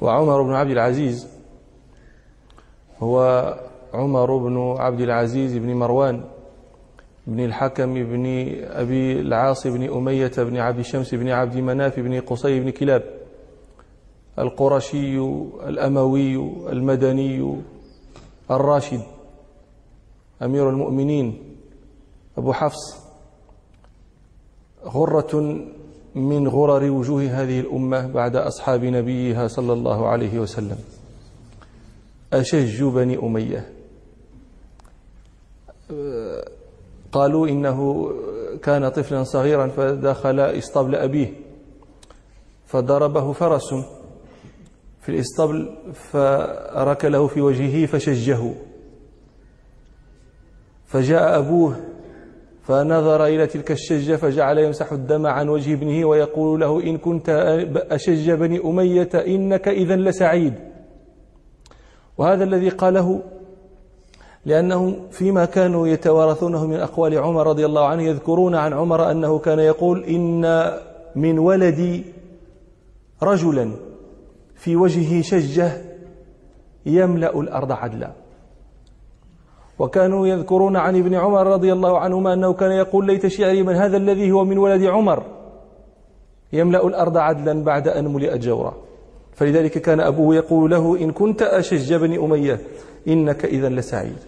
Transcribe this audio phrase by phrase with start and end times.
[0.00, 1.28] وعمر بن عبد العزيز
[2.98, 3.20] هو
[3.94, 6.24] عمر بن عبد العزيز بن مروان
[7.26, 8.26] بن الحكم بن
[8.62, 13.02] أبي العاص بن أمية بن عبد الشمس بن عبد مناف بن قصي بن كلاب
[14.38, 15.18] القرشي
[15.66, 16.36] الأموي
[16.72, 17.56] المدني
[18.50, 19.00] الراشد
[20.42, 21.56] أمير المؤمنين
[22.38, 23.06] أبو حفص
[24.84, 25.60] غرة
[26.16, 30.78] من غرر وجوه هذه الأمة بعد أصحاب نبيها صلى الله عليه وسلم.
[32.32, 33.72] أشج بني أمية.
[37.12, 38.10] قالوا إنه
[38.62, 41.32] كان طفلا صغيرا فدخل إسطبل أبيه
[42.66, 43.74] فضربه فرس
[45.00, 48.54] في الإسطبل فركله في وجهه فشجه.
[50.86, 51.76] فجاء أبوه
[52.66, 57.28] فنظر إلى تلك الشجة فجعل يمسح الدم عن وجه ابنه ويقول له إن كنت
[57.90, 60.54] أشج بني أمية إنك إذا لسعيد.
[62.18, 63.22] وهذا الذي قاله
[64.44, 69.58] لأنهم فيما كانوا يتوارثونه من أقوال عمر رضي الله عنه يذكرون عن عمر أنه كان
[69.58, 70.72] يقول إن
[71.16, 72.04] من ولدي
[73.22, 73.70] رجلا
[74.54, 75.72] في وجهه شجة
[76.86, 78.25] يملأ الأرض عدلا.
[79.78, 83.96] وكانوا يذكرون عن ابن عمر رضي الله عنهما أنه كان يقول ليت شعري من هذا
[83.96, 85.22] الذي هو من ولد عمر.
[86.52, 88.74] يملأ الأرض عدلا بعد أن ملئت جورا.
[89.34, 92.60] فلذلك كان أبوه يقول له إن كنت أشج بني أمية
[93.08, 94.18] إنك إذا لسعيد.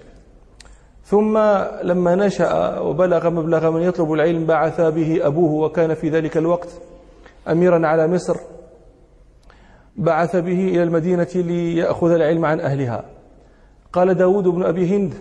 [1.05, 1.39] ثم
[1.83, 6.69] لما نشأ وبلغ مبلغ من يطلب العلم بعث به أبوه وكان في ذلك الوقت
[7.49, 8.37] أميرا على مصر.
[9.97, 13.05] بعث به إلى المدينة ليأخذ العلم عن أهلها.
[13.93, 15.15] قال داود بن أبي هند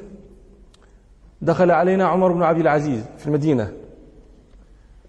[1.42, 3.74] دخل علينا عمر بن عبد العزيز في المدينة.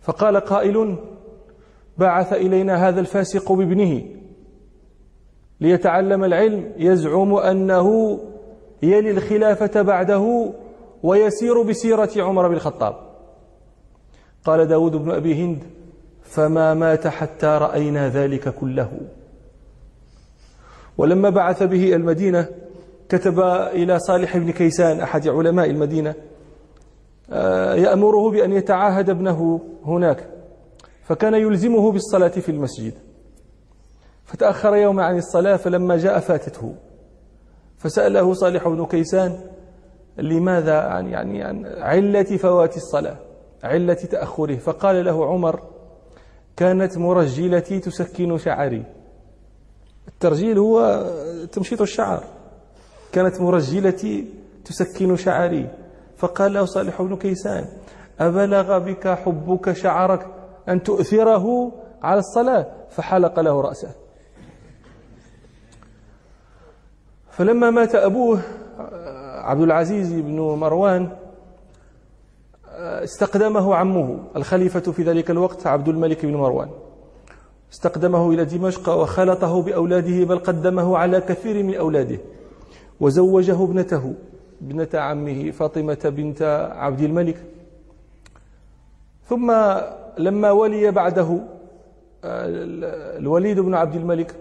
[0.01, 0.97] فقال قائل
[1.99, 4.03] بعث إلينا هذا الفاسق بابنه
[5.61, 8.19] ليتعلم العلم يزعم أنه
[8.83, 10.53] يلي الخلافة بعده
[11.03, 12.95] ويسير بسيرة عمر بن الخطاب.
[14.45, 15.63] قال داود بن أبي هند
[16.23, 19.01] فما مات حتى رأينا ذلك كله.
[20.99, 22.49] ولما بعث به المدينة
[23.09, 23.41] كتب
[23.73, 26.15] إلى صالح بن كيسان أحد علماء المدينة
[27.31, 30.29] آه، يأمره بأن يتعاهد ابنه هناك
[31.05, 32.95] فكان يلزمه بالصلاة في المسجد.
[34.25, 36.75] فتأخر يوم عن الصلاة فلما جاء فاتته.
[37.77, 39.41] فسأله صالح بن كيسان
[40.19, 43.17] لماذا عن يعني عن علة فوات الصلاة؟
[43.65, 44.57] علة تأخره.
[44.57, 45.63] فقال له عمر
[46.57, 48.85] كانت مرجلتي تسكن شعري.
[50.09, 51.07] الترجيل هو
[51.53, 52.38] تمشيط الشعر.
[53.13, 54.27] كانت مرجلتي
[54.65, 55.67] تسكن شعري.
[56.17, 57.65] فقال له صالح بن كيسان
[58.21, 60.27] أبلغ بك حبك شعرك
[60.69, 63.91] أن تؤثره على الصلاة؟ فحلق له رأسه.
[67.31, 68.41] فلما مات أبوه
[69.39, 71.09] عبد العزيز بن مروان
[72.79, 76.71] استقدمه عمه الخليفة في ذلك الوقت عبد الملك بن مروان.
[77.73, 82.19] استقدمه إلى دمشق وخلطه بأولاده بل قدمه على كثير من أولاده.
[83.01, 84.15] وزوجه ابنته
[84.63, 87.45] ابنة عمه فاطمة بنت عبد الملك.
[89.29, 89.53] ثم
[90.19, 91.41] لما ولي بعده
[92.25, 94.37] الوليد بن عبد الملك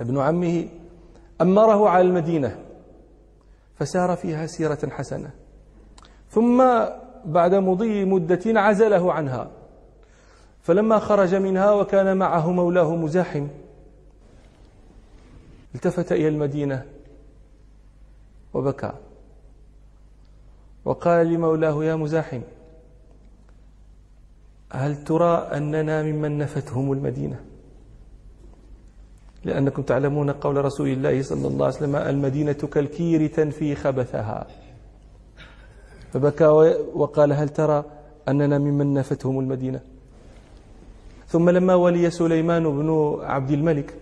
[0.00, 0.68] ابن عمه
[1.40, 2.58] أمره على المدينة
[3.78, 5.30] فسار فيها سيرة حسنة.
[6.30, 6.64] ثم
[7.24, 9.50] بعد مضي مدة عزله عنها.
[10.62, 13.46] فلما خرج منها وكان معه مولاه مزاحم
[15.74, 16.84] التفت إلى المدينة.
[18.54, 18.92] وبكى.
[20.84, 22.40] وقال لمولاه يا مزاحم
[24.72, 27.40] هل ترى أننا ممن نفتهم المدينة؟
[29.44, 34.46] لأنكم تعلمون قول رسول الله صلى الله عليه وسلم المدينة كالكير تنفي خبثها.
[36.12, 36.46] فبكى
[36.94, 37.84] وقال هل ترى
[38.28, 39.80] أننا ممن نفتهم المدينة؟
[41.28, 43.94] ثم لما ولي سليمان بن عبد الملك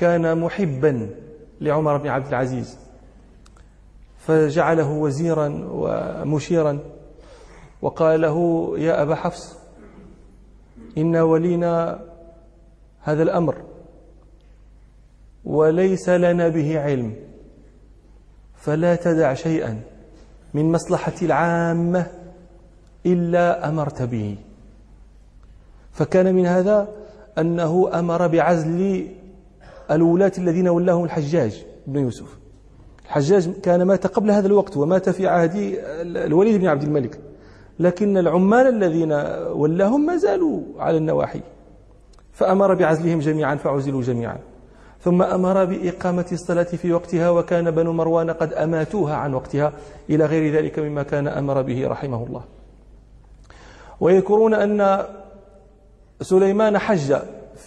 [0.00, 1.10] وكان محبا
[1.60, 2.78] لعمر بن عبد العزيز
[4.18, 6.78] فجعله وزيرا ومشيرا
[7.82, 9.56] وقال له يا أبا حفص
[10.98, 12.00] إن ولينا
[13.00, 13.56] هذا الأمر
[15.44, 17.14] وليس لنا به علم
[18.56, 19.80] فلا تدع شيئا
[20.54, 22.06] من مصلحة العامة
[23.06, 24.36] إلا أمرت به.
[25.92, 26.88] فكان من هذا
[27.38, 29.19] أنه أمر بعزل
[29.90, 32.38] الولاة الذين ولاهم الحجاج بن يوسف.
[33.04, 35.52] الحجاج كان مات قبل هذا الوقت ومات في عهد
[36.00, 37.20] الوليد بن عبد الملك.
[37.78, 39.12] لكن العمال الذين
[39.52, 41.40] ولاهم ما زالوا على النواحي.
[42.32, 44.38] فأمر بعزلهم جميعا فعزلوا جميعا.
[45.00, 49.72] ثم أمر بإقامة الصلاة في وقتها وكان بنو مروان قد أماتوها عن وقتها
[50.10, 52.44] إلى غير ذلك مما كان أمر به رحمه الله.
[54.00, 55.04] ويذكرون أن
[56.20, 57.16] سليمان حج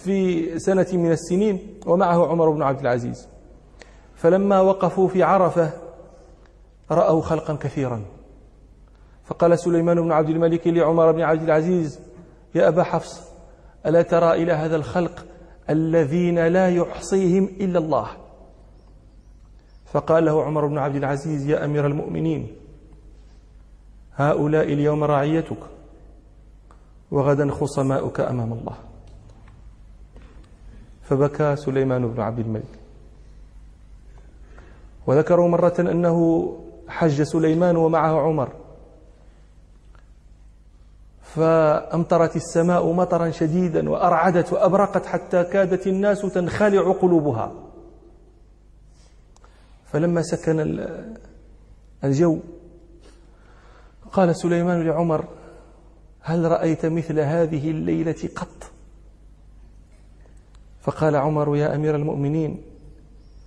[0.02, 3.28] في سنة من السنين ومعه عمر بن عبد العزيز.
[4.14, 5.70] فلما وقفوا في عرفة
[6.90, 8.02] رأوا خلقا كثيرا.
[9.24, 12.00] فقال سليمان بن عبد الملك لعمر بن عبد العزيز
[12.54, 13.22] يا أبا حفص
[13.86, 15.26] ألا ترى إلى هذا الخلق
[15.70, 18.08] الذين لا يحصيهم إلا الله؟
[19.92, 22.56] فقال له عمر بن عبد العزيز يا أمير المؤمنين
[24.16, 25.58] هؤلاء اليوم رعيتك
[27.10, 28.76] وغدا خصماؤك أمام الله.
[31.04, 32.78] فبكى سليمان بن عبد الملك.
[35.06, 36.48] وذكروا مرة أنه
[36.88, 38.48] حج سليمان ومعه عمر.
[41.22, 47.52] فأمطرت السماء مطرا شديدا وأرعدت وأبرقت حتى كادت الناس تنخلع قلوبها.
[49.92, 50.86] فلما سكن
[52.04, 52.38] الجو
[54.12, 55.24] قال سليمان لعمر
[56.20, 58.73] هل رأيت مثل هذه الليلة قط؟
[60.84, 62.62] فقال عمر يا أمير المؤمنين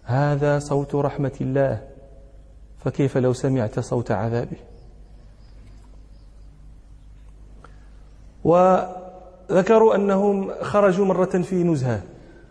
[0.03, 1.81] هذا صوت رحمة الله
[2.85, 4.57] فكيف لو سمعت صوت عذابه?
[8.43, 12.01] وذكروا أنهم خرجوا مرة في نزهة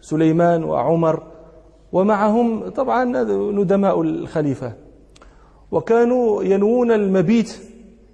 [0.00, 1.22] سليمان وعمر
[1.92, 3.04] ومعهم طبعا
[3.52, 4.72] ندماء الخليفة
[5.70, 7.58] وكانوا ينوون المبيت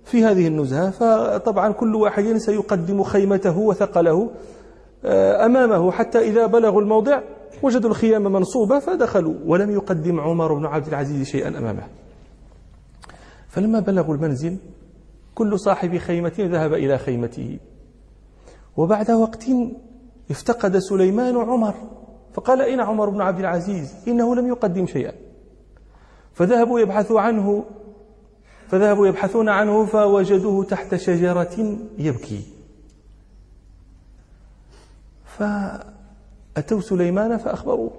[0.04, 4.30] في هذه النزهة فطبعا كل واحد سيقدم خيمته وثقله
[5.04, 7.20] أمامه حتى إذا بلغوا الموضع
[7.62, 11.82] وجدوا الخيام منصوبة فدخلوا ولم يقدم عمر بن عبد العزيز شيئا أمامه.
[13.48, 14.56] فلما بلغوا المنزل
[15.34, 17.58] كل صاحب خيمة ذهب إلى خيمته.
[18.76, 19.44] وبعد وقت
[20.30, 21.74] افتقد سليمان عمر
[22.34, 25.12] فقال أين عمر بن عبد العزيز؟ إنه لم يقدم شيئا.
[26.32, 27.64] فذهبوا يبحثوا عنه
[28.68, 32.61] فذهبوا يبحثون عنه فوجدوه تحت شجرة يبكي.
[35.38, 37.90] فأتوا سليمان فأخبروه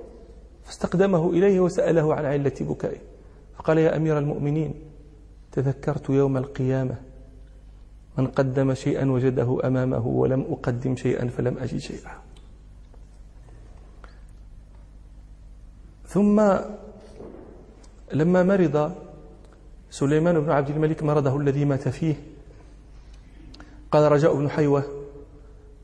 [0.63, 3.00] فاستقدمه إليه وسأله عن علة بكائه
[3.57, 4.74] فقال يا أمير المؤمنين
[5.51, 6.95] تذكرت يوم القيامة
[8.18, 12.12] من قدم شيئا وجده أمامه ولم أقدم شيئا فلم أجد شيئا.
[16.07, 16.41] ثم
[18.13, 18.95] لما مرض
[19.89, 22.15] سليمان بن عبد الملك مرضه الذي مات فيه
[23.91, 25.03] قال رجاء بن حيوة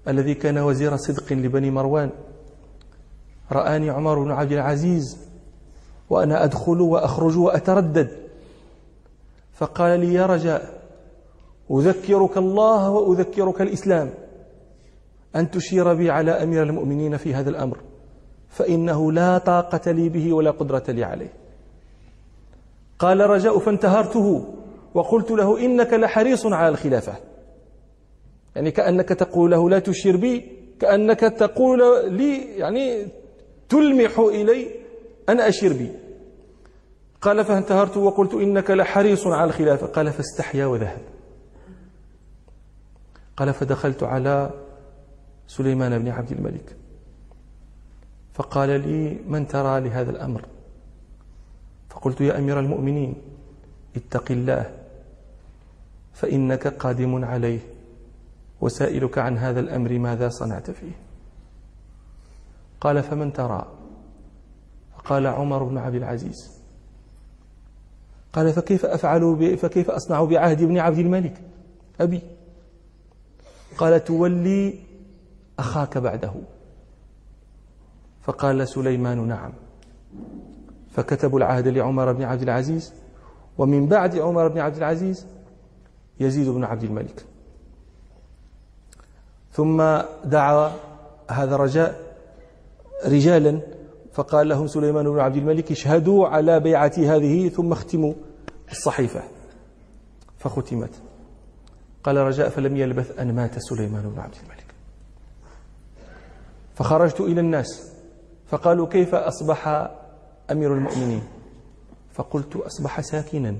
[0.09, 2.09] الذي كان وزير صدق لبني مروان.
[3.51, 5.17] رآني عمر بن عبد العزيز
[6.09, 8.09] وأنا أدخل وأخرج وأتردد.
[9.53, 10.81] فقال لي يا رجاء
[11.71, 14.09] أذكرك الله وأذكرك الإسلام.
[15.35, 17.77] أن تشير بي على أمير المؤمنين في هذا الأمر
[18.49, 21.33] فإنه لا طاقة لي به ولا قدرة لي عليه.
[22.99, 24.45] قال رجاء فانتهرته
[24.93, 27.28] وقلت له إنك لحريص على الخلافة.
[28.55, 31.79] يعني كأنك تقول له لا تشير بي كأنك تقول
[32.13, 33.07] لي يعني
[33.69, 34.67] تلمح إلي
[35.29, 35.91] أن أشير بي.
[37.21, 41.01] قال فانتهرت وقلت إنك لحريص على الخلافة قال فاستحيا وذهب.
[43.37, 44.49] قال فدخلت على
[45.47, 46.75] سليمان بن عبد الملك.
[48.33, 50.45] فقال لي من ترى لهذا الأمر؟
[51.89, 53.15] فقلت يا أمير المؤمنين
[53.95, 54.73] اتق الله
[56.13, 57.59] فإنك قادم عليه.
[58.61, 60.91] وسائلك عن هذا الأمر ماذا صنعت فيه؟
[62.81, 63.67] قال فمن ترى؟
[64.97, 66.59] فقال عمر بن عبد العزيز.
[68.33, 71.41] قال فكيف أفعل فكيف أصنع بعهد ابن عبد الملك؟
[72.01, 72.21] أبي.
[73.77, 74.79] قال تولي
[75.59, 76.33] أخاك بعده.
[78.21, 79.53] فقال سليمان نعم.
[80.91, 82.93] فكتبوا العهد لعمر بن عبد العزيز
[83.57, 85.25] ومن بعد عمر بن عبد العزيز
[86.19, 87.25] يزيد بن عبد الملك.
[89.59, 90.71] ثم دعا
[91.31, 92.15] هذا رجاء
[93.05, 93.61] رجالا
[94.13, 98.13] فقال لهم سليمان بن عبد الملك اشهدوا على بيعة هذه ثم اختموا
[98.71, 99.23] الصحيفة.
[100.37, 100.89] فختمت.
[102.03, 104.65] قال رجاء فلم يلبث أن مات سليمان بن عبد الملك.
[106.75, 107.93] فخرجت إلى الناس
[108.47, 109.67] فقالوا كيف أصبح
[110.51, 111.23] أمير المؤمنين؟
[112.13, 113.55] فقلت أصبح ساكنا.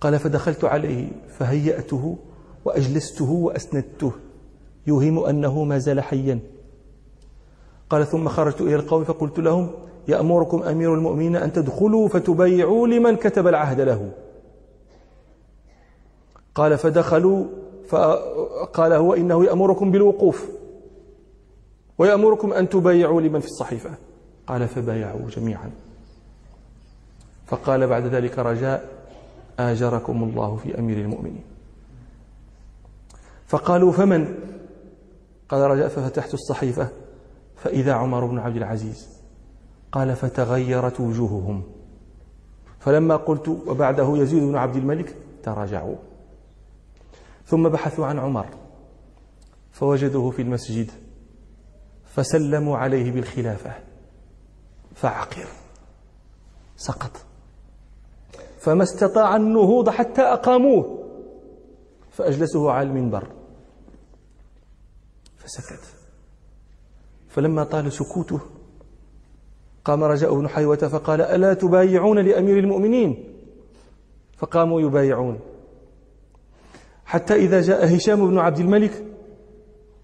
[0.00, 2.18] قال فدخلت عليه فهيأته
[2.64, 4.12] وأجلسته وأسندته
[4.86, 6.38] يوهم أنه ما زال حيا.
[7.90, 9.70] قال ثم خرجت إلى القوم فقلت لهم
[10.08, 14.10] يأمركم أمير المؤمنين أن تدخلوا فتبايعوا لمن كتب العهد له.
[16.54, 17.44] قال فدخلوا
[17.88, 20.48] فقال هو إنه يأمركم بالوقوف
[21.98, 23.90] ويأمركم أن تبايعوا لمن في الصحيفة.
[24.46, 25.70] قال فبايعوا جميعا.
[27.46, 28.88] فقال بعد ذلك رجاء
[29.58, 31.51] آجركم الله في أمير المؤمنين.
[33.52, 34.34] فقالوا فمن؟
[35.48, 36.88] قال رجاء ففتحت الصحيفة.
[37.56, 39.08] فإذا عمر بن عبد العزيز
[39.92, 41.62] قال فتغيرت وجوههم.
[42.78, 45.96] فلما قلت وبعده يزيد بن عبد الملك تراجعوا.
[47.46, 48.46] ثم بحثوا عن عمر.
[49.72, 50.90] فوجدوه في المسجد.
[52.04, 53.72] فسلموا عليه بالخلافة.
[54.94, 55.46] فعقر.
[56.76, 57.10] سقط.
[58.58, 60.98] فما استطاع النهوض حتى أقاموه.
[62.10, 63.41] فأجلسوه على المنبر.
[65.44, 65.94] فسكت.
[67.28, 68.40] فلما طال سكوته
[69.84, 73.24] قام رجاء بن حيوة فقال ألا تبايعون لأمير المؤمنين؟
[74.36, 75.40] فقاموا يبايعون.
[77.04, 79.04] حتى إذا جاء هشام بن عبد الملك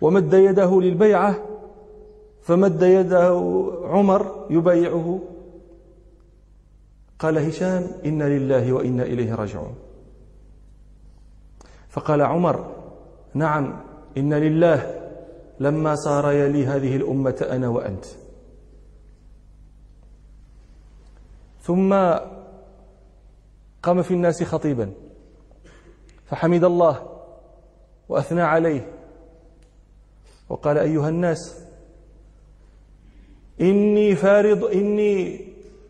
[0.01, 1.45] ومد يده للبيعة
[2.43, 3.29] فمد يده
[3.85, 5.21] عمر يبايعه.
[7.19, 9.75] قال هشام إنا لله وإنا إليه راجعون.
[11.89, 12.75] فقال عمر
[13.35, 13.81] نعم
[14.17, 15.08] إن لله
[15.61, 18.05] لما صار يلي هذه الأمة أنا وأنت.
[21.63, 21.93] ثم
[23.83, 24.93] قام في الناس خطيبا.
[26.27, 27.21] فحمد الله
[28.09, 28.93] وأثنى عليه.
[30.49, 31.65] وقال أيها الناس
[33.61, 35.41] إني فارض إني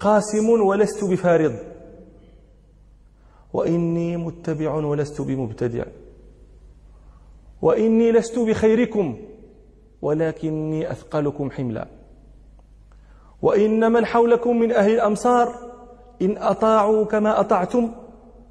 [0.01, 1.59] قاسم ولست بفارض.
[3.53, 5.85] وإني متبع ولست بمبتدع.
[7.63, 9.19] وإني لست بخيركم.
[10.03, 11.89] ولكني أثقلكم حملا.
[13.43, 15.55] وإن من حولكم من أهل الأمصار
[16.23, 17.91] إن أطاعوا كما أطعتم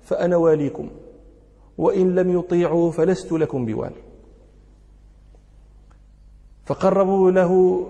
[0.03, 0.89] فأنا واليكم
[1.77, 3.91] وإن لم يطيعوا فلست لكم بوال.
[6.65, 7.83] فقربوا له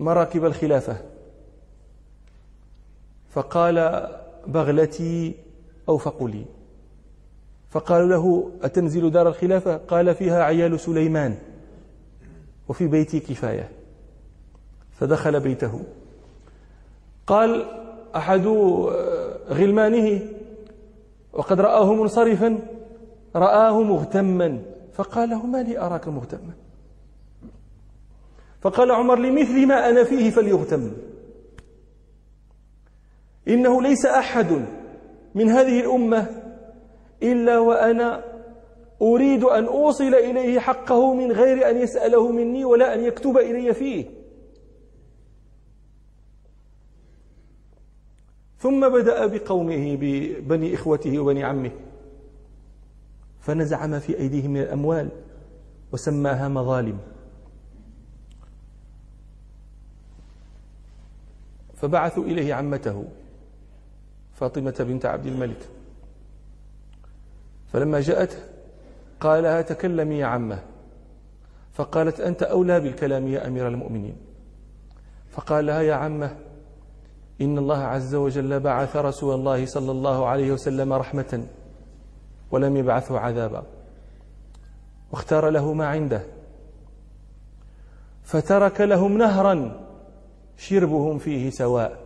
[0.00, 0.96] مراكب الخلافة.
[3.30, 4.08] فقال
[4.46, 5.34] بغلتي
[5.88, 6.44] أوفق لي.
[7.70, 11.38] فقالوا له أتنزل دار الخلافة؟ قال فيها عيال سليمان.
[12.68, 13.70] وفي بيتي كفاية.
[14.92, 15.80] فدخل بيته.
[17.26, 17.66] قال
[18.16, 18.46] أحد
[19.48, 20.20] غلمانه
[21.32, 22.58] وقد رآه منصرفا
[23.36, 24.62] رآه مغتما.
[24.92, 26.52] فقال له ما لي أراك مغتما؟
[28.60, 30.92] فقال عمر لمثل ما أنا فيه فليغتم.
[33.48, 34.66] إنه ليس أحد
[35.34, 36.26] من هذه الأمة
[37.22, 38.24] إلا وأنا
[39.02, 44.06] أريد أن أوصل إليه حقه من غير أن يسأله مني ولا أن يكتب إلي فيه.
[48.58, 51.70] ثم بدأ بقومه ببني إخوته وبني عمه.
[53.40, 55.08] فنزع ما في أيديهم من الأموال
[55.92, 56.98] وسماها مظالم.
[61.74, 63.04] فبعثوا إليه عمته
[64.34, 65.68] فاطمة بنت عبد الملك.
[67.72, 68.57] فلما جاءت
[69.20, 70.62] قال لها تكلمي يا عمة؟
[71.72, 74.16] فقالت أنت أولى بالكلام يا أمير المؤمنين.
[75.30, 76.36] فقال لها يا عمة
[77.40, 81.46] إن الله عز وجل بعث رسول الله صلى الله عليه وسلم رحمة
[82.50, 83.62] ولم يبعثه عذابا
[85.12, 86.22] واختار له ما عنده.
[88.22, 89.80] فترك لهم نهرا
[90.56, 91.98] شربهم فيه سواء.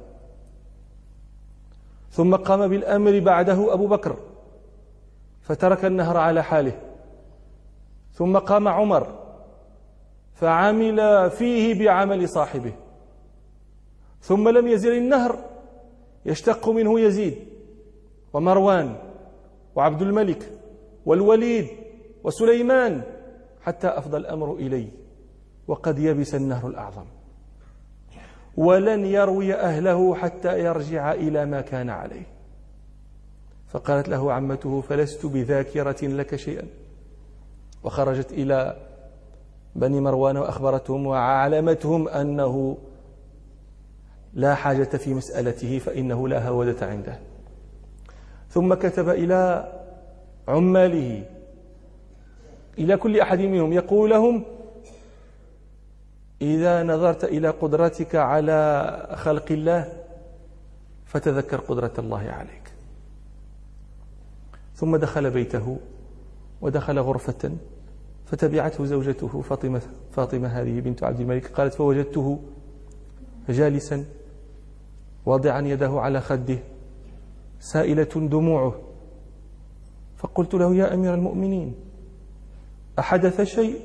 [2.11, 4.16] ثم قام بالأمر بعده أبو بكر
[5.42, 6.91] فترك النهر على حاله.
[8.12, 9.19] ثم قام عمر
[10.35, 12.73] فعمل فيه بعمل صاحبه.
[14.21, 15.38] ثم لم يزل النهر
[16.26, 17.37] يشتق منه يزيد
[18.33, 18.97] ومروان
[19.75, 20.52] وعبد الملك
[21.07, 21.66] والوليد
[22.25, 23.02] وسليمان
[23.62, 24.88] حتى أفضى الأمر إلي
[25.69, 27.04] وقد يبس النهر الأعظم.
[28.57, 32.26] ولن يروي أهله حتى يرجع إلى ما كان عليه.
[33.69, 36.81] فقالت له عمته فلست بذاكرة لك شيئا.
[37.84, 38.76] وخرجت إلى
[39.76, 42.78] بني مروان وأخبرتهم وعلمتهم أنه
[44.34, 47.18] لا حاجة في مسألته فإنه لا هودة عنده.
[48.50, 49.72] ثم كتب إلى
[50.48, 51.24] عماله
[52.78, 54.44] إلى كل أحد منهم يقول لهم
[56.42, 59.92] إذا نظرت إلى قدرتك على خلق الله
[61.06, 62.72] فتذكر قدرة الله عليك.
[64.74, 65.78] ثم دخل بيته
[66.60, 67.52] ودخل غرفة
[68.32, 71.46] فتبعته زوجته فاطمة, فاطمة هذه بنت عبد الملك.
[71.46, 72.40] قالت فوجدته
[73.48, 74.04] جالسا
[75.26, 76.58] واضعا يده على خده
[77.60, 78.80] سائلة دموعه.
[80.16, 81.74] فقلت له يا أمير المؤمنين
[82.98, 83.80] أحدث شيء؟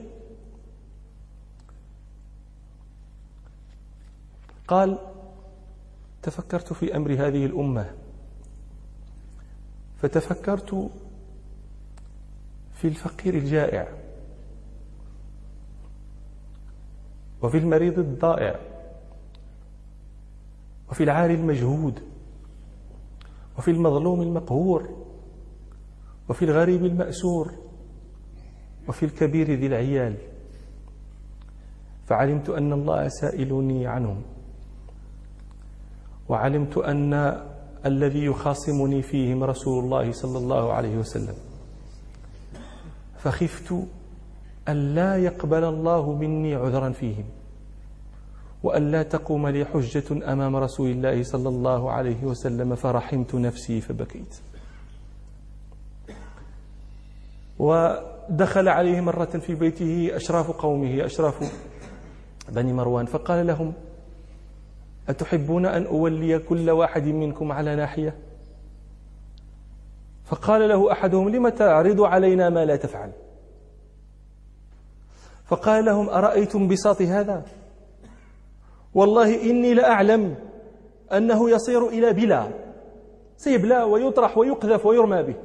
[4.68, 5.00] قال
[6.24, 7.92] تفكرت في أمر هذه الأمة.
[10.02, 10.90] فتفكرت
[12.74, 14.07] في الفقير الجائع.
[17.42, 18.60] وفي المريض الضائع
[20.92, 22.00] وفي العالي المجهود
[23.58, 24.90] وفي المظلوم المقهور
[26.30, 27.52] وفي الغريب المأسور
[28.88, 30.18] وفي الكبير ذي العيال.
[32.06, 34.22] فعلمت أن الله سائلني عنهم
[36.30, 37.14] وعلمت أن
[37.86, 41.36] الذي يخاصمني فيهم رسول الله صلى الله عليه وسلم.
[43.18, 43.74] فخفت
[44.70, 47.26] أن لا يقبل الله مني عذرا فيهم
[48.64, 54.36] وأن لا تقوم لي حجة أمام رسول الله صلى الله عليه وسلم فرحمت نفسي فبكيت.
[57.60, 61.54] ودخل عليه مرة في بيته أشراف قومه أشراف
[62.50, 63.74] بني مروان فقال لهم
[65.10, 68.16] أتحبون أن أولي كل واحد منكم على ناحية؟
[70.26, 73.12] فقال له أحدهم لم تعرض علينا ما لا تفعل؟
[75.48, 77.46] فقال لهم أرأيتم بساط هذا؟
[78.94, 80.36] والله إني لأعلم
[81.14, 82.48] أنه يصير إلى بلا.
[83.38, 85.36] سيبلى ويطرح ويقذف ويرمى به.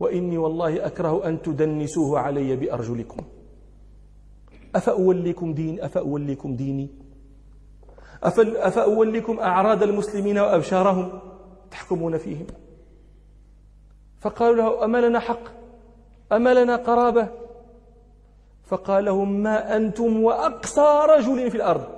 [0.00, 3.24] وإني والله أكره أن تدنسوه علي بأرجلكم.
[4.74, 6.88] أفأوليكم دين؟ أفأوليكم ديني؟
[8.22, 11.20] أفأوليكم أعراض المسلمين وأبشارهم
[11.70, 12.46] تحكمون فيهم؟
[14.20, 15.42] فقالوا له أما لنا حق؟
[16.32, 17.28] أما لنا قرابة؟
[18.70, 21.88] فقال لهم ما أنتم وأقصى رجل في الأرض؟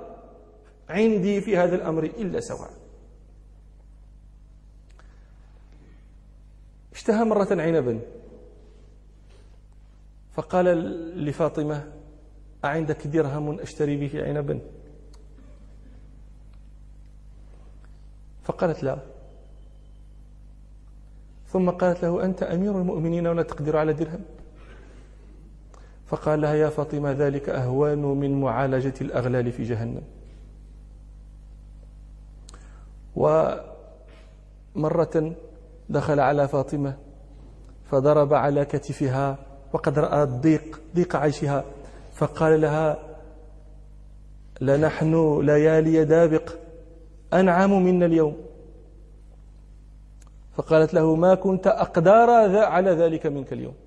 [0.89, 2.69] عندي في هذا الأمر إلا سواء.
[6.93, 7.99] اشتهى مرة عنبا.
[10.33, 10.65] فقال
[11.25, 11.91] لفاطمة
[12.65, 14.59] أعندك درهم أشتري به عنبا؟
[18.43, 18.97] فقالت لا.
[21.47, 24.25] ثم قالت له أنت أمير المؤمنين ولا تقدر على درهم؟
[26.13, 30.01] فقال لها يا فاطمة ذلك أهوان من معالجة الأغلال في جهنم.
[34.75, 35.35] ومرة
[35.89, 36.97] دخل على فاطمة
[37.85, 39.37] فضرب على كتفها
[39.73, 41.63] وقد رأى الضيق ضيق عيشها
[42.13, 42.97] فقال لها
[44.61, 46.49] لنحن ليالي دابق
[47.33, 48.37] أنعم منا اليوم.
[50.55, 53.82] فقالت له ما كنت أقدار على ذلك منك اليوم.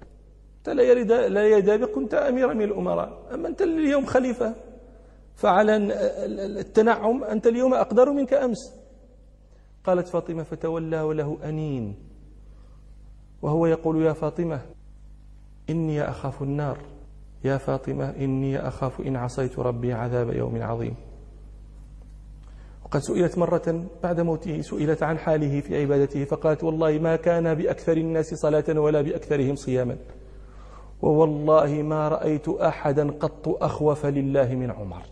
[0.68, 3.35] أنت لا يدابق كنت أميرا من الأمراء.
[3.35, 4.55] أما أنت اليوم خليفة
[5.35, 5.76] فعلى
[6.61, 8.74] التنعم أنت اليوم أقدر منك أمس.
[9.85, 11.94] قالت فاطمة فتولى وله أنين.
[13.42, 14.61] وهو يقول يا فاطمة
[15.70, 16.79] إني أخاف النار.
[17.44, 20.94] يا فاطمة إني أخاف إن عصيت ربي عذاب يوم عظيم.
[22.85, 27.96] وقد سئلت مرة بعد موته سئلت عن حاله في عبادته فقالت والله ما كان بأكثر
[27.96, 29.96] الناس صلاة ولا بأكثرهم صياما.
[31.02, 35.02] ووالله ما رأيت أحدا قط أخوف لله من عمر.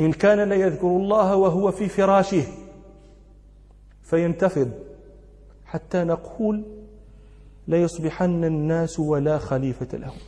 [0.00, 2.44] إن كان ليذكر الله وهو في فراشه
[4.02, 4.70] فينتفض
[5.66, 6.64] حتى نقول
[7.68, 10.18] ليصبحن الناس ولا خليفة لهم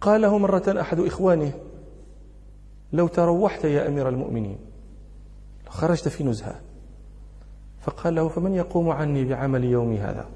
[0.00, 1.52] قال له مرة أحد إخوانه
[2.92, 4.58] لو تروحت يا أمير المؤمنين
[5.68, 6.60] خرجت في نزهة.
[7.80, 10.28] فقال له فمن يقوم عني بعمل يومي هذا؟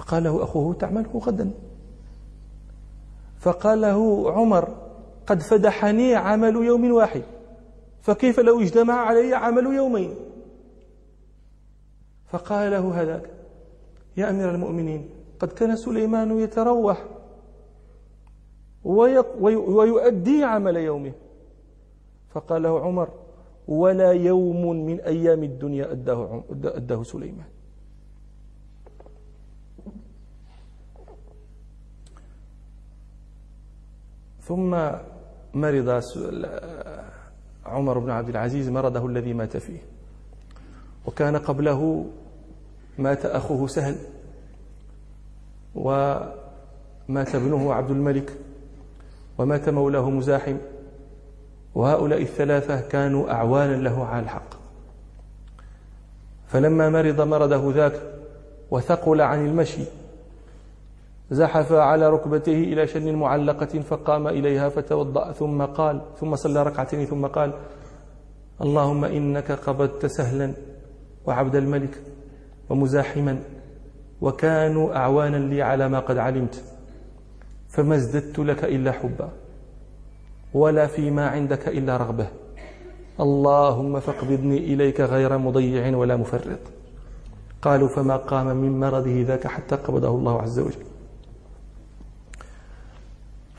[0.00, 1.50] فقال له أخوه تعمله غدا.
[3.38, 4.68] فقال له عمر
[5.26, 7.22] قد فدحني عمل يوم واحد
[8.00, 10.14] فكيف لو اجتمع علي عمل يومين؟
[12.26, 13.30] فقال له هذاك
[14.16, 15.08] يا أمير المؤمنين
[15.40, 17.04] قد كان سليمان يتروح
[18.84, 21.12] ويؤدي عمل يومه.
[22.30, 23.08] فقال له عمر
[23.68, 27.59] ولا يوم من أيام الدنيا أداه, أداه سليمان.
[34.50, 34.76] ثم
[35.54, 36.02] مرض
[37.66, 39.78] عمر بن عبد العزيز مرضه الذي مات فيه.
[41.06, 42.06] وكان قبله
[42.98, 43.96] مات أخوه سهل
[45.74, 48.32] ومات ابنه عبد الملك
[49.38, 50.56] ومات مولاه مزاحم
[51.74, 54.54] وهؤلاء الثلاثة كانوا أعوانا له على الحق.
[56.48, 58.02] فلما مرض مرضه ذاك
[58.70, 59.82] وثقل عن المشي
[61.30, 67.26] زحف على ركبته إلى شن معلقة فقام إليها فتوضأ ثم قال ثم صلى ركعتين ثم
[67.26, 67.52] قال
[68.60, 70.52] اللهم إنك قبضت سهلا
[71.26, 72.02] وعبد الملك
[72.70, 73.38] ومزاحما
[74.20, 76.62] وكانوا أعوانا لي على ما قد علمت
[77.68, 79.28] فما ازددت لك إلا حبا
[80.54, 82.26] ولا فيما عندك إلا رغبة.
[83.20, 86.58] اللهم فاقبضني إليك غير مضيع ولا مفرط.
[87.62, 90.89] قالوا فما قام من مرضه ذاك حتى قبضه الله عز وجل.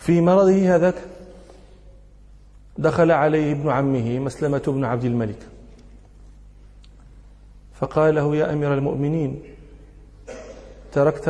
[0.01, 0.95] في مرضه هذاك.
[2.77, 5.47] دخل عليه ابن عمه مسلمة بن عبد الملك.
[7.73, 9.43] فقال له يا أمير المؤمنين
[10.91, 11.29] تركت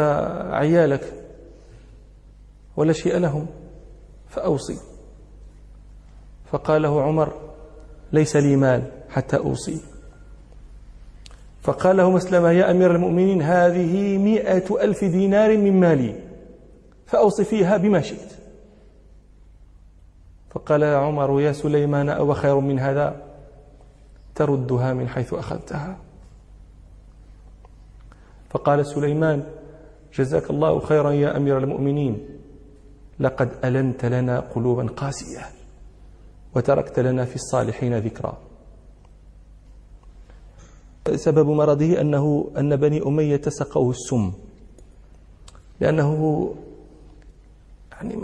[0.52, 1.14] عيالك
[2.78, 3.48] ولا شيء لهم
[4.30, 4.78] فأوصي.
[6.52, 7.34] فقال له عمر
[8.12, 9.82] ليس لي مال حتى أوصي.
[11.62, 16.16] فقال له مسلمة يا أمير المؤمنين هذه مئة ألف دينار من مالي
[17.06, 18.41] فأوصي فيها بما شئت.
[20.52, 23.24] فقال عمر يا سليمان أو خير من هذا؟
[24.36, 25.98] تردها من حيث أخذتها.
[28.50, 29.44] فقال سليمان
[30.14, 32.26] جزاك الله خيرا يا أمير المؤمنين.
[33.20, 35.46] لقد ألنت لنا قلوبا قاسية
[36.56, 38.38] وتركت لنا في الصالحين ذكرى
[41.16, 44.32] سبب مرضه أنه أن بني أمية سقوه السم
[45.80, 46.10] لأنه
[48.02, 48.16] يعني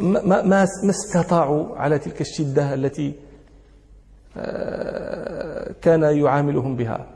[0.00, 3.14] ما, ما, ما استطاعوا على تلك الشدة التي
[4.36, 7.06] آه، كان يعاملهم بها.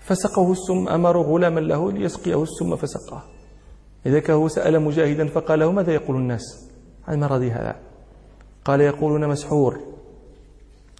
[0.00, 3.22] فسقه السم أمر غلاما له ليسقيه السم فسقاه
[4.06, 6.70] إذا هو سأل مجاهدا فقال له ماذا يقول الناس؟
[7.08, 7.76] عن مرضي هذا.
[8.64, 9.80] قال يقولون مسحور.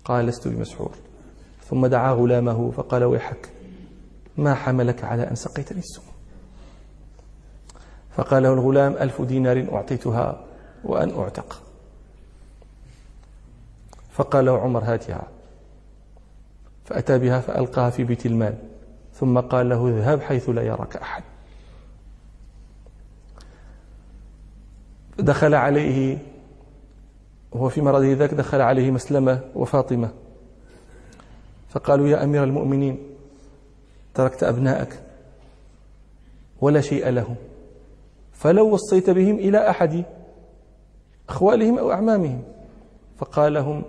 [0.05, 0.95] قال لست بمسحور.
[1.65, 3.49] ثم دعا غلامه فقال ويحك
[4.37, 6.18] ما حملك على أن سقيتني السم؟
[8.19, 10.45] فقال له الغلام ألف دينار أعطيتها
[10.85, 11.63] وأن أعتق.
[14.11, 15.23] فقال له عمر هاتها.
[16.85, 18.55] فأتى بها فألقاها في بيت المال.
[19.15, 21.23] ثم قال له اذهب حيث لا يراك أحد.
[25.19, 26.19] دخل عليه
[27.53, 30.11] وهو في مرضه ذاك دخل عليه مسلمة وفاطمة.
[31.69, 32.99] فقالوا يا أمير المؤمنين
[34.15, 35.03] تركت أبناءك
[36.61, 37.37] ولا شيء لهم.
[38.39, 40.05] فلو وصيت بهم إلى أحد
[41.29, 42.43] أخوالهم أو أعمامهم
[43.19, 43.85] فقال لهم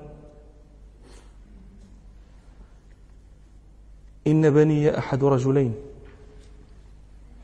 [4.28, 5.76] إن بني أحد رجلين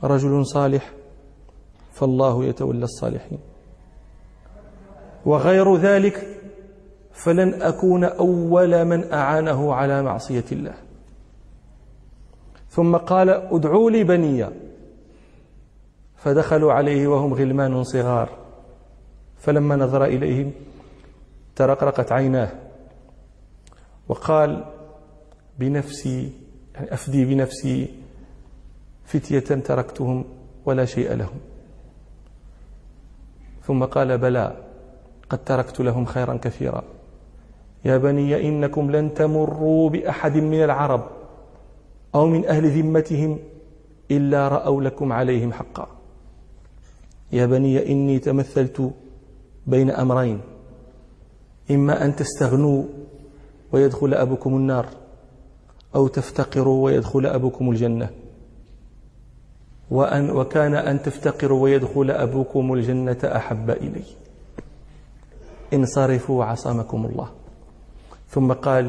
[0.03, 0.91] رجل صالح
[1.93, 3.39] فالله يتولى الصالحين
[5.25, 6.27] وغير ذلك
[7.13, 10.73] فلن أكون أول من أعانه على معصية الله.
[12.69, 14.49] ثم قال ادعوا لي بني
[16.25, 18.29] فدخلوا عليه وهم غلمان صغار.
[19.37, 20.51] فلما نظر إليهم
[21.55, 22.49] ترقرقت عيناه
[24.07, 24.65] وقال
[25.59, 26.31] بنفسي
[26.75, 27.89] يعني أفدي بنفسي
[29.05, 30.25] فتية تركتهم
[30.65, 31.39] ولا شيء لهم.
[33.63, 34.57] ثم قال بلى
[35.29, 36.83] قد تركت لهم خيرا كثيرا.
[37.85, 41.03] يا بني إنكم لن تمروا بأحد من العرب
[42.15, 43.39] أو من أهل ذمتهم
[44.11, 45.87] إلا رأوا لكم عليهم حقا.
[47.31, 48.91] يا بني إني تمثلت
[49.67, 50.41] بين أمرين
[51.71, 52.83] إما أن تستغنوا
[53.71, 54.85] ويدخل أبوكم النار
[55.95, 58.09] أو تفتقروا ويدخل أبوكم الجنة.
[59.91, 64.03] وأن وكان أن تفتقروا ويدخل أبوكم الجنة أحب إلي.
[65.73, 67.29] انصرفوا عصمكم الله.
[68.29, 68.87] ثم قال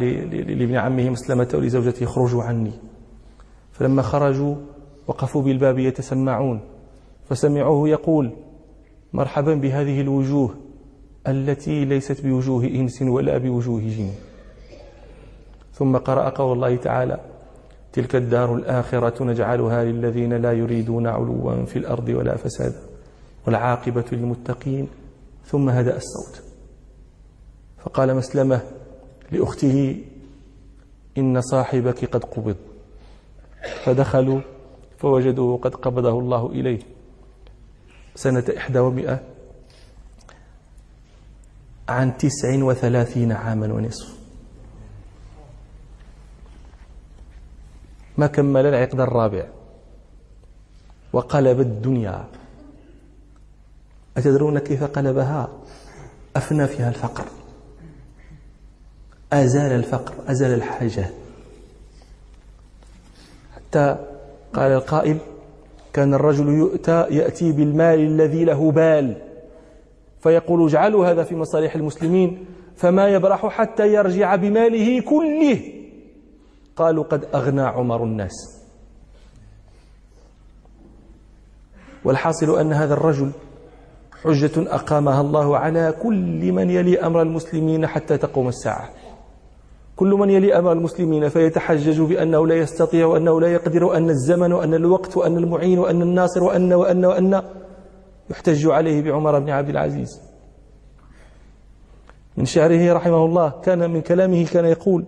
[0.59, 2.73] لابن عمه مسلمة ولزوجته اخرجوا عني.
[3.73, 4.55] فلما خرجوا
[5.07, 6.61] وقفوا بالباب يتسمعون.
[7.29, 8.33] فسمعوه يقول
[9.13, 10.55] مرحبا بهذه الوجوه
[11.29, 14.11] التي ليست بوجوه إنس ولا بوجوه جن.
[15.73, 17.21] ثم قرأ قول الله تعالى
[17.93, 22.81] تلك الدار الآخرة نجعلها للذين لا يريدون علوا في الأرض ولا فسادا
[23.47, 24.89] والعاقبة للمتقين.
[25.45, 26.43] ثم هدأ الصوت.
[27.79, 28.61] فقال مسلمة
[29.33, 29.97] لأخته
[31.19, 32.57] إن صاحبك قد قبض.
[33.85, 34.41] فدخلوا
[34.99, 36.96] فوجدوه قد قبضه الله إليه.
[38.17, 39.21] سنة إحدى ومئة
[41.89, 44.17] عن تسع وثلاثين عاما ونصف.
[48.19, 49.47] ما كمل العقد الرابع.
[51.13, 52.29] وقلب الدنيا.
[54.17, 55.49] أتدرون كيف قلبها؟
[56.37, 57.25] أفنى فيها الفقر.
[59.33, 61.11] أزال الفقر أزال الحاجة.
[63.57, 63.97] حتى
[64.55, 65.19] قال القائل
[65.97, 69.17] كان الرجل يؤتى يأتي بالمال الذي له بال.
[70.21, 72.45] فيقول اجعلوا هذا في مصالح المسلمين
[72.77, 75.61] فما يبرح حتى يرجع بماله كله.
[76.77, 78.33] قالوا قد أغنى عمر الناس.
[82.05, 83.31] والحاصل أن هذا الرجل
[84.23, 88.91] حجة أقامها الله على كل من يلي أمر المسلمين حتى تقوم الساعة.
[89.97, 94.75] كل من يلي أمر المسلمين فيتحجج بأنه لا يستطيع وأنه لا يقدر وأن الزمن وأن
[94.75, 97.43] الوقت وأن المعين وأن الناصر وأن وأن وأن
[98.31, 100.21] يحتج عليه بعمر بن عبد العزيز.
[102.37, 105.07] من شعره رحمه الله كان من كلامه كان يقول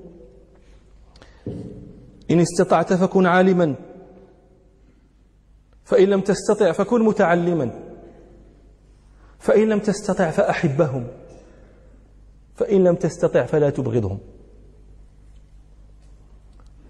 [2.31, 3.75] إن استطعت فكن عالما
[5.85, 7.71] فإن لم تستطع فكن متعلما
[9.39, 11.07] فإن لم تستطع فأحبهم
[12.55, 14.19] فإن لم تستطع فلا تبغضهم.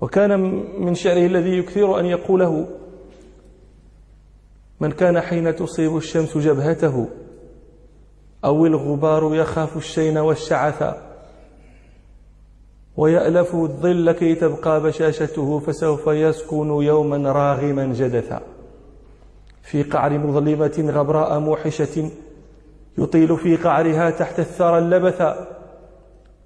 [0.01, 0.41] وكان
[0.79, 2.69] من شعره الذي يكثر أن يقوله
[4.81, 7.09] من كان حين تصيب الشمس جبهته
[8.45, 10.95] أو الغبار يخاف الشين والشعث
[12.97, 18.43] ويألف الظل كي تبقى بشاشته فسوف يسكن يوما راغما جدثا.
[19.63, 22.11] في قعر مظلمة غبراء موحشة
[22.99, 25.58] يطيل في قعرها تحت الثرى اللبثا.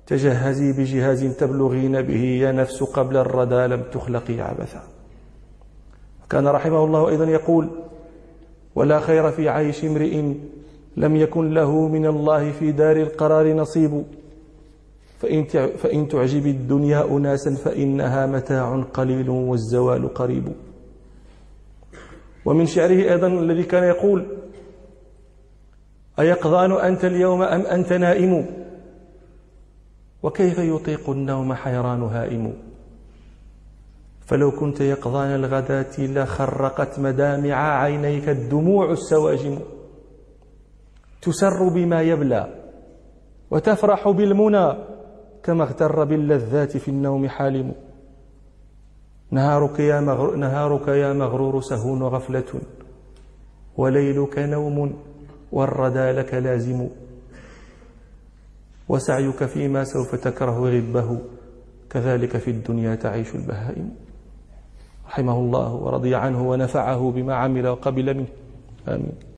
[0.07, 4.83] تجهزي بجهاز تبلغين به يا نفس قبل الردى لم تخلقي عبثا.
[6.31, 7.69] كان رحمه الله أيضا يقول
[8.75, 10.23] ولا خير في عيش امرئ
[10.97, 14.05] لم يكن له من الله في دار القرار نصيب.
[15.21, 15.45] فإن,
[15.79, 20.53] فإن تعجب الدنيا أناسا فإنها متاع قليل والزوال قريب.
[22.45, 24.27] ومن شعره أيضا الذي كان يقول
[26.19, 28.62] أيقظان أنت اليوم أم أنت نائم؟
[30.23, 32.53] وكيف يطيق النوم حيران هائم؟
[34.21, 39.59] فلو كنت يقظان الغداة لخرقت مدامع عينيك الدموع السواجم.
[41.23, 42.47] تسر بما يبلى
[43.51, 44.75] وتفرح بالمنى
[45.43, 47.75] كما اغتر باللذات في النوم حالم.
[49.31, 50.37] نهارك يا, مغر...
[50.37, 52.61] نهارك يا مغرور سهون غفلة.
[53.77, 54.95] وليلك نوم
[55.53, 56.89] والردى لك لازم.
[58.89, 61.19] وسعيك فيما سوف تكره غبه.
[61.91, 63.91] كذلك في الدنيا تعيش البهائم.
[65.07, 68.27] رحمه الله ورضي عنه ونفعه بما عمل وقبل منه.
[68.89, 69.15] آمين.